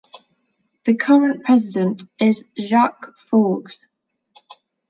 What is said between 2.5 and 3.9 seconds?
Jacques Forgues.